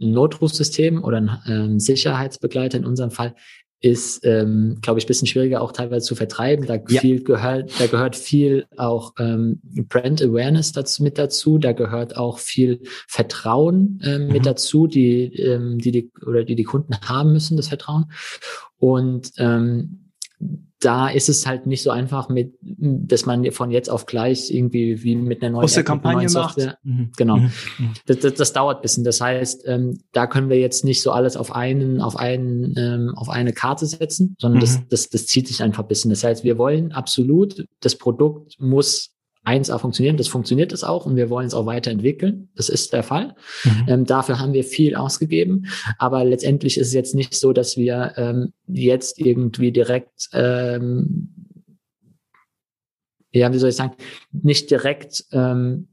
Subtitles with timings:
[0.00, 3.34] Ein Notrufsystem oder ein ähm, Sicherheitsbegleiter in unserem Fall
[3.80, 6.66] ist, ähm, glaube ich, ein bisschen schwieriger auch teilweise zu vertreiben.
[6.66, 7.00] Da, ja.
[7.00, 11.58] viel gehört, da gehört viel auch ähm, Brand Awareness dazu, mit dazu.
[11.58, 14.32] Da gehört auch viel Vertrauen ähm, mhm.
[14.32, 18.06] mit dazu, die, ähm, die die oder die die Kunden haben müssen, das Vertrauen.
[18.78, 20.05] Und ähm,
[20.80, 25.02] da ist es halt nicht so einfach mit, dass man von jetzt auf gleich irgendwie
[25.02, 26.58] wie mit einer neuen, App, Kampagne macht.
[26.82, 27.12] Mhm.
[27.16, 27.38] Genau.
[27.38, 27.50] Mhm.
[28.04, 29.02] Das, das, das, dauert bisschen.
[29.02, 33.14] Das heißt, ähm, da können wir jetzt nicht so alles auf einen, auf einen, ähm,
[33.16, 34.84] auf eine Karte setzen, sondern das, mhm.
[34.90, 36.10] das, das zieht sich einfach ein bisschen.
[36.10, 39.15] Das heißt, wir wollen absolut, das Produkt muss
[39.46, 40.16] 1A funktionieren.
[40.16, 42.48] Das funktioniert es auch und wir wollen es auch weiterentwickeln.
[42.56, 43.34] Das ist der Fall.
[43.64, 43.84] Mhm.
[43.86, 45.66] Ähm, dafür haben wir viel ausgegeben.
[45.98, 51.32] Aber letztendlich ist es jetzt nicht so, dass wir ähm, jetzt irgendwie direkt, ähm,
[53.30, 53.94] ja, wie soll ich sagen,
[54.32, 55.88] nicht direkt ähm,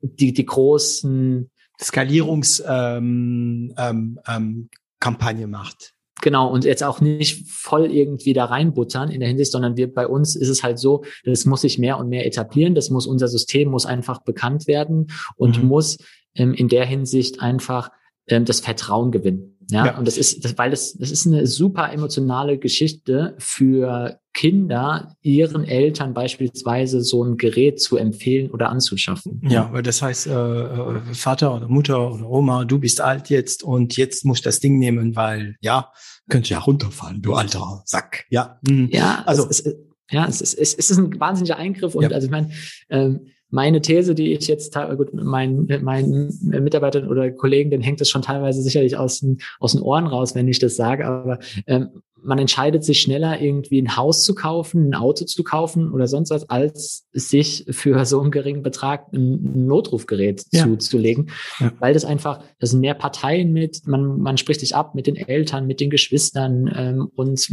[0.00, 4.68] die, die großen Skalierungskampagne ähm, ähm, ähm,
[5.00, 5.94] Kampagne macht.
[6.20, 10.06] Genau, und jetzt auch nicht voll irgendwie da reinbuttern in der Hinsicht, sondern wir bei
[10.06, 13.28] uns ist es halt so, das muss sich mehr und mehr etablieren, das muss unser
[13.28, 15.68] System muss einfach bekannt werden und mhm.
[15.68, 15.98] muss
[16.34, 17.90] ähm, in der Hinsicht einfach
[18.26, 19.57] ähm, das Vertrauen gewinnen.
[19.70, 19.86] Ja?
[19.86, 25.16] ja, und das ist, das, weil das, das ist eine super emotionale Geschichte für Kinder,
[25.20, 29.40] ihren Eltern beispielsweise so ein Gerät zu empfehlen oder anzuschaffen.
[29.48, 33.62] Ja, weil das heißt, äh, äh, Vater oder Mutter oder Oma, du bist alt jetzt
[33.62, 35.90] und jetzt musst du das Ding nehmen, weil ja,
[36.30, 38.26] könnte ja runterfallen, du alter Sack.
[38.30, 38.88] Ja, mhm.
[38.92, 39.76] ja, also es, es,
[40.10, 42.10] ja, es ist, es ist ein wahnsinniger Eingriff und ja.
[42.10, 42.50] also ich meine,
[42.88, 48.10] ähm, meine These, die ich jetzt gut meinen meinen Mitarbeitern oder Kollegen, den hängt das
[48.10, 51.88] schon teilweise sicherlich aus den aus den Ohren raus, wenn ich das sage, aber ähm,
[52.22, 56.30] man entscheidet sich schneller, irgendwie ein Haus zu kaufen, ein Auto zu kaufen oder sonst
[56.30, 60.64] was, als sich für so einen geringen Betrag ein Notrufgerät ja.
[60.64, 61.30] zuzulegen.
[61.60, 61.72] Ja.
[61.78, 65.16] Weil das einfach, da sind mehr Parteien mit, man, man spricht sich ab mit den
[65.16, 67.48] Eltern, mit den Geschwistern ähm, und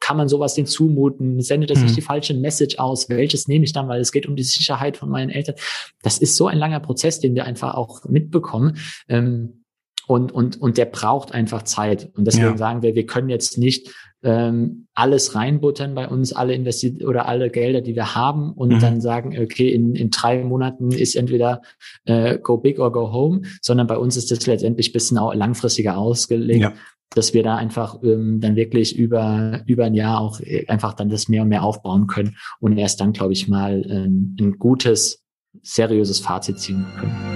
[0.00, 1.84] kann man sowas denen zumuten, sendet es mhm.
[1.84, 4.96] nicht die falsche Message aus, welches nehme ich dann, weil es geht um die Sicherheit
[4.96, 5.54] von meinen Eltern.
[6.02, 8.78] Das ist so ein langer Prozess, den wir einfach auch mitbekommen.
[9.08, 9.64] Ähm,
[10.06, 12.10] und, und, und der braucht einfach Zeit.
[12.14, 12.56] Und deswegen ja.
[12.56, 13.92] sagen wir, wir können jetzt nicht
[14.22, 18.80] ähm, alles reinbuttern bei uns, alle Investi oder alle Gelder, die wir haben und mhm.
[18.80, 21.62] dann sagen, okay, in, in drei Monaten ist entweder
[22.04, 25.98] äh, go big or go home, sondern bei uns ist das letztendlich bisschen auch langfristiger
[25.98, 26.62] ausgelegt.
[26.62, 26.72] Ja.
[27.14, 31.08] dass wir da einfach ähm, dann wirklich über, über ein Jahr auch äh, einfach dann
[31.08, 35.25] das mehr und mehr aufbauen können und erst dann, glaube ich, mal ähm, ein gutes,
[35.66, 37.35] seriöses Fazit ziehen können.